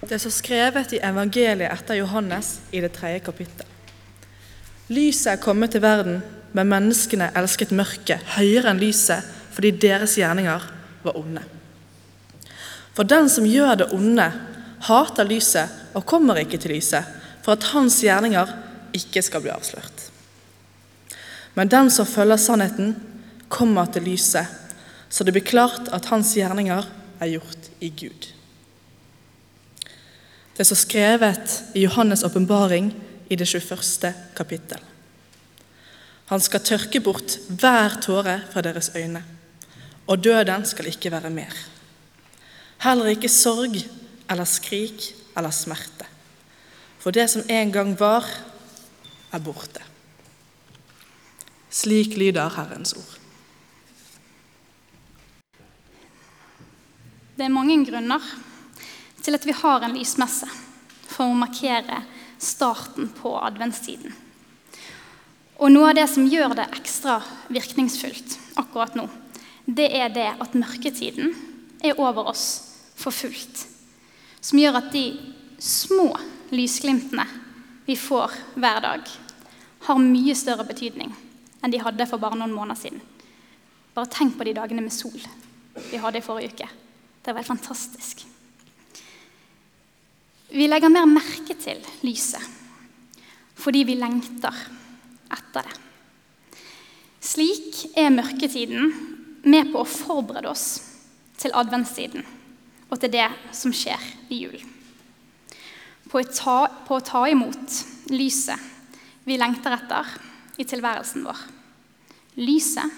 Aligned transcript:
Det 0.00 0.18
så 0.18 0.30
skrevet 0.32 0.92
i 0.96 1.02
evangeliet 1.04 1.72
etter 1.72 2.00
Johannes 2.00 2.58
i 2.70 2.80
det 2.80 2.92
tredje 2.96 3.20
kapittel. 3.24 3.66
Lyset 4.90 5.34
er 5.34 5.42
kommet 5.42 5.74
til 5.74 5.84
verden, 5.84 6.22
men 6.56 6.70
menneskene 6.70 7.30
elsket 7.38 7.74
mørket 7.76 8.24
høyere 8.36 8.72
enn 8.72 8.80
lyset 8.80 9.26
fordi 9.54 9.74
deres 9.82 10.16
gjerninger 10.18 10.64
var 11.04 11.18
onde. 11.18 11.42
For 12.96 13.06
den 13.06 13.28
som 13.30 13.46
gjør 13.46 13.76
det 13.82 13.90
onde, 13.94 14.26
hater 14.88 15.28
lyset 15.28 15.94
og 15.94 16.06
kommer 16.08 16.40
ikke 16.40 16.58
til 16.58 16.74
lyset, 16.74 17.04
for 17.44 17.54
at 17.54 17.68
hans 17.74 18.00
gjerninger 18.02 18.50
ikke 18.96 19.22
skal 19.22 19.44
bli 19.44 19.52
avslørt. 19.52 20.08
Men 21.54 21.70
den 21.70 21.90
som 21.92 22.08
følger 22.08 22.40
sannheten, 22.40 22.96
kommer 23.50 23.90
til 23.90 24.06
lyset, 24.06 24.46
så 25.10 25.24
det 25.26 25.34
blir 25.34 25.46
klart 25.46 25.90
at 25.92 26.06
hans 26.12 26.32
gjerninger 26.38 26.86
er 27.20 27.32
gjort 27.34 27.72
i 27.82 27.90
Gud. 27.90 28.30
Det 30.56 30.66
så 30.66 30.74
skrevet 30.74 31.62
i 31.74 31.86
Johannes' 31.86 32.24
åpenbaring 32.26 32.92
i 33.28 33.36
det 33.36 33.46
21. 33.46 34.14
kapittel. 34.36 34.78
Han 36.30 36.40
skal 36.40 36.62
tørke 36.62 37.00
bort 37.02 37.38
hver 37.48 37.96
tåre 38.02 38.40
fra 38.52 38.62
deres 38.62 38.90
øyne, 38.94 39.22
og 40.06 40.24
døden 40.24 40.66
skal 40.66 40.86
ikke 40.86 41.10
være 41.10 41.30
mer. 41.30 41.54
Heller 42.82 43.10
ikke 43.10 43.28
sorg 43.28 43.76
eller 44.30 44.44
skrik 44.44 45.10
eller 45.36 45.50
smerte. 45.50 46.06
For 47.00 47.10
det 47.10 47.30
som 47.30 47.42
en 47.48 47.72
gang 47.72 47.94
var, 48.00 48.26
er 49.32 49.38
borte. 49.38 49.82
Slik 51.70 52.16
lyder 52.18 52.50
Herrens 52.56 52.92
ord. 52.92 53.16
Det 57.38 57.46
er 57.46 57.54
mange 57.54 57.78
grunner 57.86 58.20
til 59.22 59.36
at 59.36 59.46
vi 59.46 59.56
har 59.56 59.84
en 59.84 59.96
lysmesse 59.96 60.48
for 61.10 61.28
å 61.28 61.38
markere 61.38 62.02
starten 62.40 63.10
på 63.14 63.34
adventstiden. 63.40 64.12
Og 65.60 65.68
noe 65.72 65.90
av 65.90 65.98
det 65.98 66.06
som 66.08 66.28
gjør 66.28 66.54
det 66.56 66.70
ekstra 66.78 67.18
virkningsfullt 67.52 68.38
akkurat 68.60 68.96
nå, 68.96 69.04
det 69.68 69.90
er 69.92 70.08
det 70.14 70.30
at 70.40 70.56
mørketiden 70.56 71.34
er 71.84 72.00
over 72.00 72.30
oss 72.32 72.46
for 72.96 73.12
fullt. 73.12 73.66
Som 74.40 74.60
gjør 74.60 74.80
at 74.80 74.88
de 74.94 75.04
små 75.60 76.14
lysglimtene 76.50 77.26
vi 77.84 77.96
får 77.98 78.32
hver 78.56 78.80
dag, 78.86 79.04
har 79.80 80.00
mye 80.00 80.34
større 80.36 80.64
betydning 80.68 81.12
enn 81.60 81.72
de 81.72 81.80
hadde 81.82 82.08
for 82.08 82.20
bare 82.22 82.38
noen 82.40 82.56
måneder 82.56 82.80
siden. 82.80 83.00
Bare 83.94 84.08
tenk 84.12 84.36
på 84.38 84.46
de 84.48 84.56
dagene 84.56 84.84
med 84.84 84.94
sol 84.94 85.20
vi 85.90 86.00
hadde 86.00 86.20
i 86.20 86.24
forrige 86.24 86.54
uke. 86.54 86.68
Det 87.20 87.32
var 87.32 87.42
helt 87.42 87.52
fantastisk. 87.52 88.24
Vi 90.50 90.66
legger 90.66 90.90
mer 90.90 91.06
merke 91.06 91.54
til 91.58 91.82
lyset 92.06 92.56
fordi 93.60 93.82
vi 93.84 93.94
lengter 94.00 94.56
etter 95.30 95.66
det. 95.66 95.74
Slik 97.20 97.82
er 97.98 98.08
mørketiden 98.14 98.94
med 99.44 99.68
på 99.72 99.82
å 99.82 99.88
forberede 99.88 100.48
oss 100.48 100.64
til 101.40 101.52
adventstiden 101.56 102.24
og 102.88 102.96
til 103.02 103.12
det 103.12 103.28
som 103.54 103.74
skjer 103.76 104.00
i 104.32 104.40
julen. 104.46 104.64
På, 106.08 106.22
på 106.24 106.96
å 106.96 107.04
ta 107.04 107.26
imot 107.30 107.76
lyset 108.10 108.68
vi 109.28 109.36
lengter 109.38 109.76
etter 109.76 110.08
i 110.58 110.66
tilværelsen 110.66 111.28
vår. 111.28 111.44
Lyset 112.40 112.96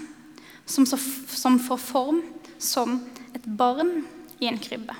som, 0.65 0.87
som 0.87 1.59
får 1.61 1.83
form 1.83 2.23
som 2.63 3.01
et 3.35 3.45
barn 3.45 3.99
i 4.39 4.49
en 4.49 4.63
krybbe. 4.63 4.95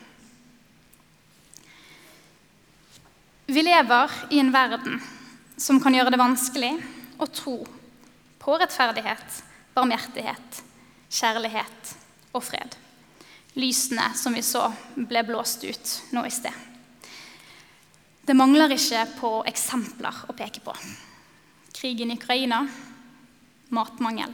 Vi 3.53 3.63
lever 3.63 4.11
i 4.31 4.39
en 4.39 4.53
verden 4.53 4.95
som 5.61 5.77
kan 5.81 5.93
gjøre 5.93 6.15
det 6.15 6.17
vanskelig 6.17 6.71
å 7.21 7.27
tro 7.29 7.59
på 8.41 8.55
rettferdighet, 8.57 9.35
barmhjertighet, 9.77 10.61
kjærlighet 11.13 11.91
og 12.33 12.47
fred. 12.47 12.79
Lysene 13.61 14.09
som 14.17 14.33
vi 14.33 14.41
så 14.41 14.71
ble 14.97 15.21
blåst 15.29 15.69
ut 15.69 15.93
nå 16.17 16.25
i 16.25 16.33
sted. 16.33 16.57
Det 18.25 18.41
mangler 18.41 18.73
ikke 18.73 19.05
på 19.19 19.37
eksempler 19.53 20.25
å 20.33 20.39
peke 20.39 20.65
på. 20.65 20.73
Krigen 21.77 22.17
i 22.17 22.17
Ukraina, 22.17 22.65
matmangel. 23.69 24.33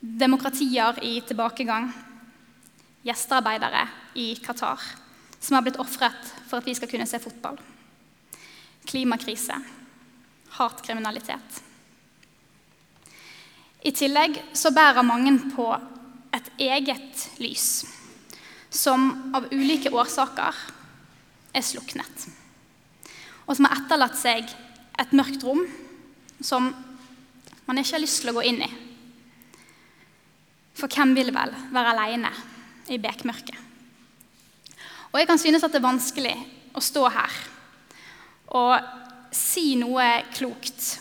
Demokratier 0.00 1.04
i 1.04 1.18
tilbakegang, 1.28 1.92
gjestearbeidere 3.04 3.84
i 4.16 4.30
Qatar 4.40 4.94
som 5.36 5.58
har 5.58 5.68
blitt 5.68 5.82
ofret 5.84 6.38
for 6.46 6.62
at 6.62 6.72
vi 6.72 6.80
skal 6.80 6.88
kunne 6.88 7.10
se 7.10 7.20
fotball. 7.20 7.60
Klimakrise, 8.88 9.56
hatkriminalitet. 10.56 11.62
I 13.84 13.92
tillegg 13.94 14.40
så 14.56 14.72
bærer 14.74 15.06
mange 15.06 15.34
på 15.52 15.68
et 16.34 16.48
eget 16.58 17.28
lys 17.40 17.68
som 18.70 19.32
av 19.36 19.48
ulike 19.52 19.92
årsaker 19.92 20.56
er 21.56 21.64
sluknet. 21.64 22.26
Og 23.48 23.56
som 23.56 23.68
har 23.68 23.78
etterlatt 23.78 24.18
seg 24.18 24.48
et 24.98 25.14
mørkt 25.16 25.44
rom 25.46 25.62
som 26.40 26.68
man 27.68 27.80
ikke 27.80 27.96
har 27.96 28.04
lyst 28.04 28.22
til 28.22 28.32
å 28.32 28.36
gå 28.38 28.44
inn 28.48 28.60
i. 28.64 28.70
For 30.78 30.88
hvem 30.92 31.14
vil 31.16 31.32
vel 31.34 31.54
være 31.74 31.94
aleine 31.94 32.32
i 32.92 33.00
bekmørket. 33.02 33.56
Og 35.12 35.20
jeg 35.20 35.28
kan 35.28 35.40
synes 35.40 35.64
at 35.64 35.72
det 35.72 35.80
er 35.80 35.88
vanskelig 35.88 36.34
å 36.76 36.84
stå 36.84 37.06
her 37.12 37.38
og 38.56 39.34
si 39.34 39.74
noe 39.80 40.06
klokt 40.32 40.98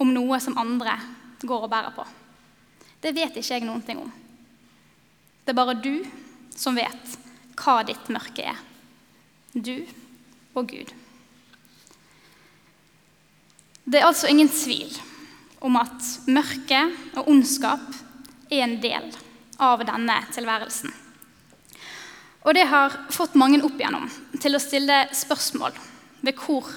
om 0.00 0.12
noe 0.12 0.40
som 0.40 0.58
andre 0.60 0.96
går 1.40 1.66
og 1.66 1.72
bærer 1.72 1.94
på. 1.96 2.04
Det 3.00 3.14
vet 3.16 3.36
ikke 3.40 3.56
jeg 3.56 3.64
noen 3.64 3.84
ting 3.84 4.00
om. 4.02 4.10
Det 5.44 5.52
er 5.52 5.56
bare 5.56 5.78
du 5.80 6.02
som 6.56 6.76
vet 6.76 7.16
hva 7.60 7.80
ditt 7.86 8.10
mørke 8.12 8.44
er. 8.52 8.58
Du 9.52 9.80
og 10.54 10.68
Gud. 10.68 10.92
Det 13.90 13.98
er 13.98 14.06
altså 14.06 14.28
ingen 14.30 14.50
tvil 14.52 14.92
om 15.64 15.76
at 15.80 16.06
mørke 16.30 16.84
og 17.18 17.28
ondskap 17.28 17.88
er 18.50 18.64
en 18.64 18.76
del 18.82 19.08
av 19.60 19.82
denne 19.84 20.16
tilværelsen. 20.32 20.92
Og 22.40 22.56
det 22.56 22.68
har 22.70 22.94
fått 23.12 23.36
mange 23.36 23.60
opp 23.64 23.76
igjennom 23.76 24.06
til 24.40 24.56
å 24.56 24.62
stille 24.62 25.02
spørsmål 25.16 25.76
ved 26.20 26.36
hvor 26.40 26.68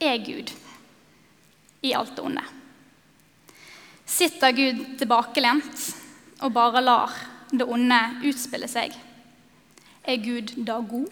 er 0.00 0.18
Gud 0.24 0.52
i 1.82 1.92
alt 1.96 2.16
det 2.16 2.24
onde. 2.24 2.44
Sitter 4.06 4.54
Gud 4.54 4.82
tilbakelent 5.00 5.86
og 6.44 6.52
bare 6.54 6.82
lar 6.84 7.14
det 7.50 7.66
onde 7.66 7.98
utspille 8.26 8.68
seg? 8.70 8.94
Er 10.06 10.22
Gud 10.22 10.54
da 10.66 10.78
god? 10.78 11.10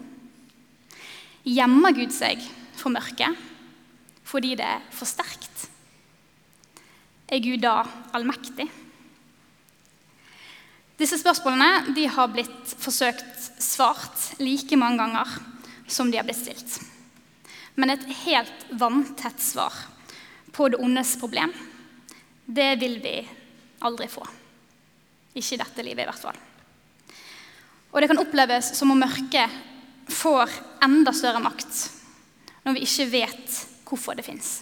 Gjemmer 1.44 1.96
Gud 1.96 2.14
seg 2.14 2.40
for 2.78 2.94
mørket 2.94 3.50
fordi 4.24 4.54
det 4.58 4.66
er 4.66 4.86
for 4.94 5.06
sterkt? 5.06 5.68
Er 7.28 7.42
Gud 7.44 7.60
da 7.62 7.82
allmektig? 8.16 8.66
Disse 10.98 11.18
spørsmålene 11.18 12.08
har 12.14 12.30
blitt 12.30 12.74
forsøkt 12.78 13.48
svart 13.62 14.40
like 14.40 14.78
mange 14.78 15.02
ganger 15.02 15.38
som 15.90 16.10
de 16.10 16.18
har 16.20 16.26
blitt 16.26 16.40
stilt. 16.40 16.93
Men 17.74 17.90
et 17.90 18.06
helt 18.24 18.66
vanntett 18.70 19.40
svar 19.42 19.74
på 20.54 20.68
det 20.70 20.78
ondes 20.78 21.16
problem, 21.18 21.52
det 22.46 22.74
vil 22.78 23.00
vi 23.02 23.16
aldri 23.82 24.08
få. 24.08 24.22
Ikke 25.34 25.56
i 25.56 25.60
dette 25.60 25.82
livet, 25.82 26.04
i 26.04 26.08
hvert 26.08 26.26
fall. 26.28 26.38
Og 27.94 28.00
det 28.02 28.10
kan 28.10 28.22
oppleves 28.22 28.72
som 28.78 28.90
om 28.94 29.00
mørket 29.02 29.50
får 30.10 30.50
enda 30.84 31.12
større 31.14 31.42
makt 31.42 31.84
når 32.64 32.76
vi 32.76 32.86
ikke 32.86 33.10
vet 33.12 33.58
hvorfor 33.84 34.16
det 34.18 34.24
fins. 34.26 34.56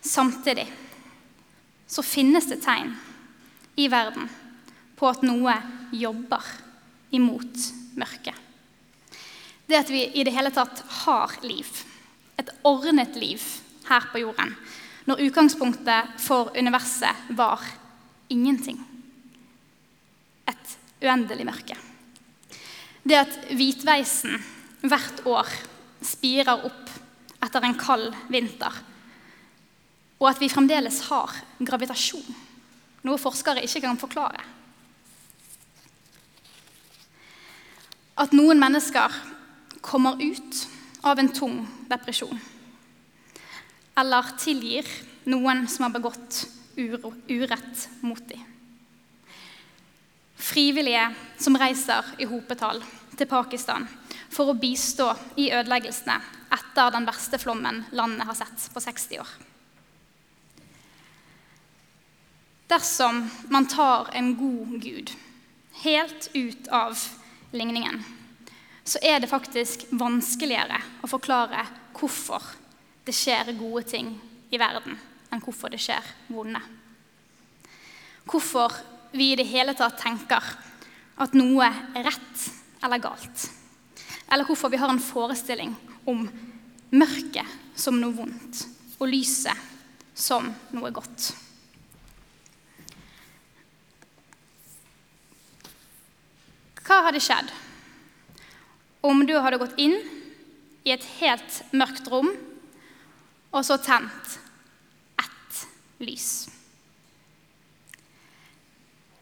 Samtidig 0.00 0.66
så 1.90 2.04
finnes 2.06 2.48
det 2.48 2.60
tegn 2.64 2.92
i 3.80 3.88
verden 3.90 4.28
på 4.96 5.08
at 5.08 5.24
noe 5.24 5.54
jobber 5.96 6.44
imot 7.16 7.66
mørket. 7.98 8.36
Det 9.70 9.78
at 9.78 9.90
vi 9.92 10.02
i 10.18 10.24
det 10.26 10.34
hele 10.34 10.50
tatt 10.50 10.82
har 11.04 11.36
liv, 11.46 11.68
et 12.40 12.50
ordnet 12.66 13.14
liv 13.20 13.42
her 13.86 14.08
på 14.10 14.24
jorden, 14.24 14.56
når 15.06 15.22
utgangspunktet 15.28 16.16
for 16.18 16.50
universet 16.58 17.30
var 17.38 17.62
ingenting. 18.30 18.80
Et 20.50 20.76
uendelig 21.06 21.46
mørke. 21.46 21.78
Det 23.06 23.18
at 23.22 23.38
hvitveisen 23.54 24.34
hvert 24.82 25.22
år 25.30 25.48
spirer 26.02 26.66
opp 26.66 26.94
etter 27.40 27.64
en 27.64 27.78
kald 27.78 28.10
vinter, 28.28 28.74
og 30.20 30.32
at 30.34 30.42
vi 30.42 30.50
fremdeles 30.52 31.04
har 31.08 31.38
gravitasjon 31.62 32.46
noe 33.06 33.16
forskere 33.16 33.62
ikke 33.64 33.80
kan 33.86 33.96
forklare. 33.96 34.42
at 38.20 38.34
noen 38.36 38.60
mennesker 38.60 39.14
kommer 39.80 40.22
ut 40.22 40.68
av 41.00 41.18
en 41.18 41.32
tung 41.32 41.62
depresjon. 41.88 42.40
Eller 43.96 44.32
tilgir 44.38 44.86
noen 45.28 45.66
som 45.68 45.86
har 45.86 45.94
begått 45.96 46.46
urett 46.76 47.88
mot 48.00 48.22
dem. 48.28 48.44
Frivillige 50.40 51.10
som 51.38 51.56
reiser 51.60 52.06
i 52.18 52.26
hopetall 52.28 52.80
til 53.16 53.28
Pakistan 53.28 53.84
for 54.32 54.50
å 54.50 54.56
bistå 54.56 55.10
i 55.36 55.50
ødeleggelsene 55.52 56.16
etter 56.54 56.92
den 56.94 57.06
verste 57.06 57.38
flommen 57.38 57.84
landet 57.92 58.26
har 58.26 58.38
sett 58.38 58.70
på 58.72 58.80
60 58.82 59.20
år. 59.20 59.32
Dersom 62.70 63.24
man 63.50 63.66
tar 63.66 64.12
en 64.14 64.32
god 64.38 64.76
gud 64.82 65.12
helt 65.82 66.30
ut 66.34 66.68
av 66.68 66.98
ligningen, 67.52 68.04
så 68.90 68.98
er 69.02 69.20
det 69.22 69.30
faktisk 69.30 69.84
vanskeligere 69.94 70.80
å 71.04 71.10
forklare 71.10 71.62
hvorfor 71.94 72.42
det 73.06 73.14
skjer 73.14 73.52
gode 73.54 73.84
ting 73.86 74.08
i 74.50 74.58
verden, 74.58 74.96
enn 75.30 75.42
hvorfor 75.44 75.70
det 75.70 75.78
skjer 75.82 76.06
vonde. 76.32 76.58
Hvorfor 78.26 78.74
vi 79.14 79.30
i 79.30 79.38
det 79.38 79.46
hele 79.50 79.76
tatt 79.78 80.00
tenker 80.02 80.42
at 81.20 81.38
noe 81.38 81.68
er 81.68 82.06
rett 82.08 82.44
eller 82.82 83.02
galt. 83.02 83.46
Eller 84.30 84.46
hvorfor 84.48 84.72
vi 84.72 84.80
har 84.80 84.90
en 84.90 85.02
forestilling 85.02 85.76
om 86.10 86.26
mørket 86.90 87.78
som 87.78 87.98
noe 88.00 88.16
vondt 88.16 88.64
og 88.98 89.06
lyset 89.10 89.68
som 90.18 90.50
noe 90.74 90.90
godt. 90.94 91.30
Hva 96.90 97.04
hadde 97.06 97.22
skjedd 97.22 97.50
om 99.06 99.22
du 99.26 99.34
hadde 99.38 99.60
gått 99.60 99.78
inn 99.80 99.96
i 100.84 100.92
et 100.92 101.04
helt 101.20 101.60
mørkt 101.76 102.08
rom 102.12 102.30
og 103.50 103.62
så 103.66 103.78
tent 103.82 104.36
ett 105.20 105.62
lys? 106.04 106.30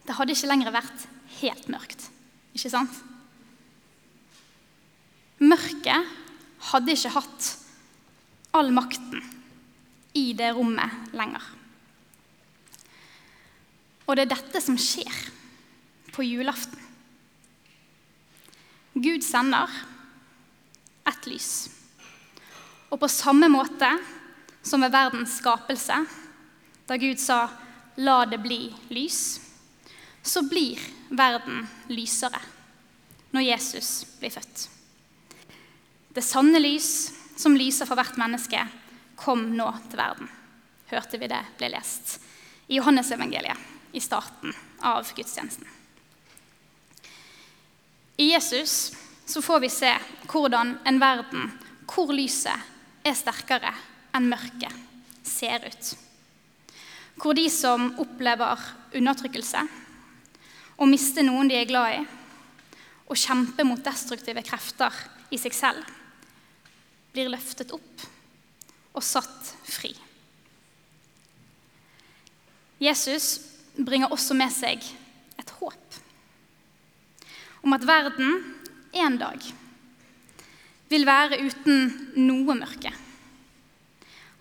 Det 0.08 0.16
hadde 0.16 0.34
ikke 0.34 0.50
lenger 0.50 0.74
vært 0.74 1.06
helt 1.38 1.68
mørkt, 1.70 2.08
ikke 2.56 2.72
sant? 2.72 3.02
Mørket 5.38 6.16
hadde 6.72 6.94
ikke 6.96 7.14
hatt 7.14 7.52
all 8.56 8.72
makten 8.74 9.22
i 10.18 10.32
det 10.34 10.50
rommet 10.56 11.14
lenger. 11.14 11.44
Og 14.08 14.16
det 14.16 14.24
er 14.24 14.32
dette 14.32 14.62
som 14.64 14.78
skjer 14.80 15.12
på 16.16 16.24
julaften. 16.24 16.87
Gud 19.02 19.24
sender 19.24 19.70
ett 21.08 21.26
lys. 21.26 21.68
Og 22.88 23.00
på 23.00 23.10
samme 23.10 23.48
måte 23.52 23.90
som 24.62 24.82
ved 24.82 24.92
verdens 24.92 25.38
skapelse, 25.38 25.98
da 26.88 26.96
Gud 26.96 27.20
sa 27.20 27.48
'la 27.96 28.24
det 28.24 28.38
bli 28.38 28.74
lys', 28.88 29.40
så 30.22 30.42
blir 30.42 30.78
verden 31.10 31.68
lysere 31.88 32.40
når 33.30 33.40
Jesus 33.40 34.04
blir 34.20 34.30
født. 34.30 34.68
Det 36.14 36.24
sanne 36.24 36.58
lys 36.58 37.12
som 37.36 37.56
lyser 37.56 37.86
for 37.86 37.94
hvert 37.94 38.16
menneske, 38.18 38.68
kom 39.16 39.56
nå 39.56 39.70
til 39.90 39.98
verden. 39.98 40.28
Hørte 40.90 41.18
vi 41.18 41.26
det 41.26 41.44
ble 41.58 41.68
lest 41.68 42.18
i 42.68 42.78
Johannesevangeliet 42.78 43.58
i 43.92 44.00
starten 44.00 44.54
av 44.80 45.06
gudstjenesten. 45.14 45.77
I 48.18 48.32
Jesus 48.32 48.92
så 49.26 49.42
får 49.42 49.60
vi 49.60 49.68
se 49.70 49.90
hvordan 50.26 50.74
en 50.84 50.96
verden 50.98 51.52
hvor 51.88 52.10
lyset 52.10 53.06
er 53.06 53.14
sterkere 53.14 53.70
enn 54.16 54.26
mørket, 54.26 54.74
ser 55.22 55.62
ut. 55.62 55.90
Hvor 57.18 57.36
de 57.38 57.44
som 57.52 57.92
opplever 58.02 58.64
undertrykkelse, 58.98 59.62
å 60.78 60.88
miste 60.90 61.22
noen 61.22 61.50
de 61.50 61.60
er 61.60 61.70
glad 61.70 62.00
i, 62.00 62.02
og 63.08 63.18
kjempe 63.18 63.64
mot 63.64 63.82
destruktive 63.86 64.42
krefter 64.46 64.98
i 65.30 65.38
seg 65.40 65.54
selv, 65.54 65.86
blir 67.14 67.30
løftet 67.30 67.70
opp 67.74 68.04
og 68.98 69.04
satt 69.04 69.54
fri. 69.62 69.94
Jesus 72.82 73.30
bringer 73.78 74.10
også 74.14 74.34
med 74.38 74.52
seg 74.54 74.82
et 75.38 75.54
håp 75.62 75.97
om 77.62 77.74
at 77.76 77.86
verden 77.86 78.42
en 78.92 79.18
dag 79.20 79.42
vil 80.88 81.04
være 81.06 81.40
uten 81.44 81.90
noe 82.16 82.56
mørke. 82.56 82.92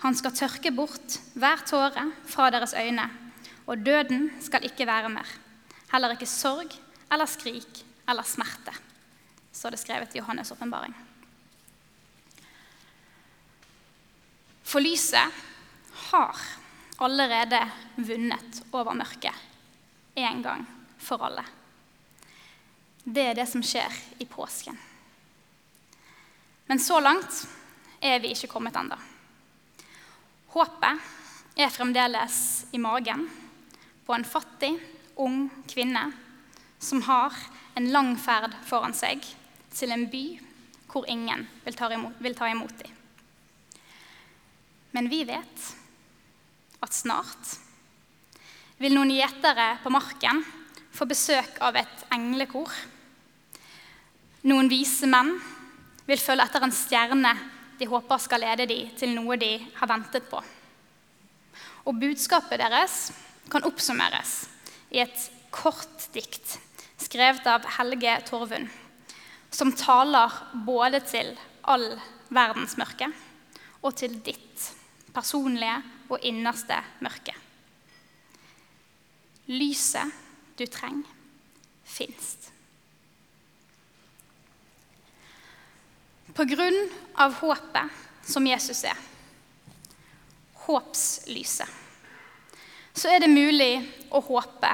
Han 0.04 0.16
skal 0.16 0.36
tørke 0.38 0.72
bort 0.72 1.18
hver 1.36 1.64
tåre 1.68 2.06
fra 2.30 2.52
deres 2.54 2.76
øyne, 2.78 3.08
og 3.68 3.82
døden 3.84 4.30
skal 4.44 4.64
ikke 4.68 4.88
være 4.88 5.10
mer. 5.12 5.28
Heller 5.92 6.14
ikke 6.14 6.30
sorg 6.30 6.72
eller 7.12 7.28
skrik 7.30 7.84
eller 8.08 8.24
smerte, 8.28 8.76
så 9.52 9.72
det 9.74 9.82
skrevet 9.82 10.16
i 10.16 10.22
Johannes' 10.22 10.54
åpenbaring. 10.54 10.96
For 14.68 14.84
lyset 14.84 15.44
har 16.12 16.40
allerede 17.00 17.62
vunnet 17.98 18.64
over 18.76 18.94
mørket 18.94 19.46
en 20.18 20.44
gang 20.44 20.66
for 21.00 21.24
alle. 21.24 21.44
Det 23.08 23.24
er 23.24 23.38
det 23.38 23.46
som 23.48 23.64
skjer 23.64 23.94
i 24.20 24.26
påsken. 24.28 24.76
Men 26.68 26.80
så 26.84 27.00
langt 27.00 27.46
er 28.04 28.20
vi 28.20 28.34
ikke 28.36 28.50
kommet 28.52 28.76
ennå. 28.76 28.98
Håpet 30.52 31.06
er 31.56 31.72
fremdeles 31.72 32.40
i 32.76 32.82
magen 32.84 33.24
på 34.04 34.16
en 34.16 34.28
fattig 34.28 34.74
ung 35.24 35.46
kvinne 35.72 36.04
som 36.84 37.02
har 37.08 37.32
en 37.80 37.88
lang 37.96 38.12
ferd 38.20 38.52
foran 38.68 38.96
seg 38.96 39.24
til 39.72 39.96
en 39.96 40.04
by 40.12 40.26
hvor 40.92 41.08
ingen 41.08 41.46
vil 41.64 41.80
ta 41.80 41.90
imot, 41.94 42.20
vil 42.20 42.36
ta 42.36 42.52
imot 42.52 42.76
dem. 42.82 42.92
Men 44.92 45.08
vi 45.12 45.24
vet 45.30 45.72
at 46.84 46.94
snart 46.96 47.56
vil 48.82 48.96
noen 48.98 49.16
gjetere 49.16 49.78
på 49.84 49.92
marken 49.94 50.44
få 50.94 51.08
besøk 51.10 51.60
av 51.64 51.78
et 51.80 52.06
englekor. 52.14 52.72
Noen 54.48 54.70
vise 54.72 55.08
menn 55.10 55.34
vil 56.08 56.22
følge 56.22 56.46
etter 56.48 56.64
en 56.64 56.76
stjerne 56.76 57.34
de 57.78 57.88
håper 57.90 58.22
skal 58.22 58.42
lede 58.42 58.68
dem 58.70 58.94
til 58.98 59.12
noe 59.14 59.36
de 59.40 59.58
har 59.76 59.90
ventet 59.92 60.30
på. 60.32 60.40
Og 61.88 62.00
budskapet 62.00 62.62
deres 62.62 63.10
kan 63.52 63.66
oppsummeres 63.68 64.46
i 64.96 65.02
et 65.04 65.28
kort 65.52 66.08
dikt 66.16 66.58
skrevet 67.00 67.46
av 67.48 67.68
Helge 67.78 68.16
Torvund, 68.28 68.68
som 69.52 69.76
taler 69.76 70.34
både 70.68 71.04
til 71.08 71.36
all 71.68 71.90
verdens 72.34 72.76
mørke 72.80 73.12
og 73.84 73.94
til 74.00 74.18
ditt 74.24 74.72
personlige 75.16 75.78
og 76.08 76.24
innerste 76.24 76.80
mørke. 77.04 77.36
Lyset 79.48 80.12
du 80.60 80.66
trenger, 80.72 81.08
fins. 81.88 82.52
På 86.38 86.46
grunn 86.46 86.90
av 87.18 87.34
håpet 87.34 87.90
som 88.30 88.46
Jesus 88.46 88.84
er, 88.86 88.98
håpslyset 90.68 91.84
så 92.98 93.10
er 93.10 93.22
det 93.22 93.30
mulig 93.30 93.72
å 94.14 94.22
håpe 94.26 94.70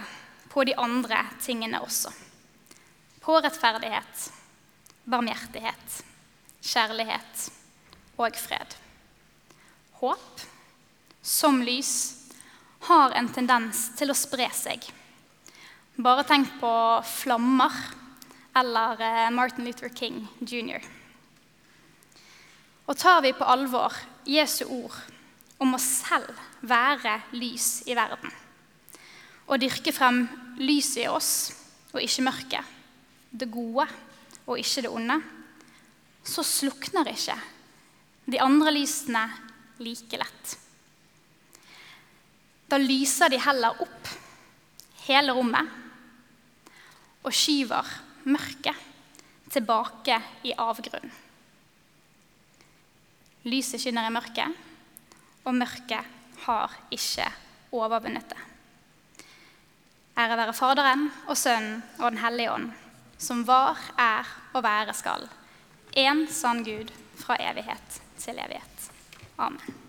på 0.52 0.64
de 0.68 0.76
andre 0.80 1.22
tingene 1.44 1.80
også. 1.84 2.12
På 3.24 3.38
rettferdighet, 3.44 4.26
barmhjertighet, 5.08 5.98
kjærlighet 6.64 7.46
og 8.20 8.40
fred. 8.40 8.76
Håp, 10.00 10.44
som 11.24 11.62
lys, 11.64 11.94
har 12.88 13.16
en 13.16 13.30
tendens 13.32 13.86
til 14.00 14.12
å 14.12 14.18
spre 14.18 14.50
seg. 14.56 14.84
Bare 15.96 16.28
tenk 16.28 16.58
på 16.60 16.74
flammer 17.08 17.80
eller 18.56 19.00
eh, 19.00 19.32
Martin 19.32 19.68
Luther 19.68 19.92
King 19.96 20.26
jr. 20.44 20.84
Og 22.88 22.98
tar 23.00 23.22
vi 23.24 23.32
på 23.36 23.48
alvor 23.48 23.96
Jesu 24.28 24.66
ord 24.68 24.96
om 25.64 25.76
å 25.76 25.82
selv 25.82 26.36
være 26.68 27.20
lys 27.36 27.84
i 27.88 27.96
verden. 27.96 28.32
Og 29.48 29.62
dyrke 29.62 29.94
frem 29.96 30.26
lyset 30.60 31.06
i 31.06 31.12
oss 31.12 31.32
og 31.94 32.02
ikke 32.04 32.26
mørket, 32.26 32.74
det 33.32 33.52
gode 33.52 33.88
og 34.46 34.60
ikke 34.60 34.84
det 34.84 34.92
onde, 34.92 35.18
så 36.24 36.44
slukner 36.44 37.08
ikke 37.12 37.38
de 38.26 38.40
andre 38.44 38.72
lysene 38.76 39.24
like 39.84 40.20
lett. 40.20 40.54
Da 42.68 42.80
lyser 42.80 43.32
de 43.32 43.42
heller 43.44 43.84
opp 43.84 44.12
hele 45.08 45.36
rommet 45.36 45.68
og 47.24 47.36
skyver 47.36 47.90
mørket 48.24 48.90
tilbake 49.54 50.18
i 50.48 50.56
avgrunnen. 50.58 51.23
Lyset 53.44 53.82
skinner 53.82 54.08
i 54.08 54.14
mørket, 54.14 54.56
og 55.44 55.56
mørket 55.56 56.08
har 56.46 56.76
ikke 56.92 57.28
overvunnet 57.76 58.30
det. 58.32 58.40
Ære 60.18 60.38
være 60.38 60.54
Faderen 60.54 61.08
og 61.28 61.38
Sønnen 61.38 61.82
og 62.00 62.12
Den 62.12 62.22
hellige 62.22 62.52
ånd, 62.54 62.72
som 63.18 63.44
var, 63.48 63.80
er 63.98 64.30
og 64.54 64.64
være 64.64 64.94
skal. 64.94 65.28
En 65.98 66.28
sann 66.28 66.64
Gud 66.64 66.92
fra 67.20 67.38
evighet 67.42 68.02
til 68.18 68.40
evighet. 68.40 68.92
Amen. 69.38 69.83